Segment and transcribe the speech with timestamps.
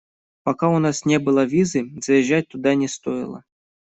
[0.45, 3.43] Пока у нас не было визы, заезжать туда не стоило.